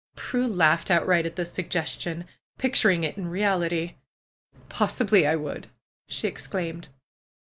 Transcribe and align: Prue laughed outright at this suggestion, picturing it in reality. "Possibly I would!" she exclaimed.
Prue 0.15 0.47
laughed 0.47 0.89
outright 0.89 1.27
at 1.27 1.35
this 1.35 1.51
suggestion, 1.53 2.25
picturing 2.57 3.03
it 3.03 3.17
in 3.19 3.27
reality. 3.27 3.93
"Possibly 4.67 5.27
I 5.27 5.35
would!" 5.35 5.67
she 6.07 6.27
exclaimed. 6.27 6.87